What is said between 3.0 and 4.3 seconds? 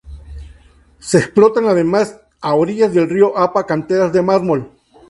río Apa canteras de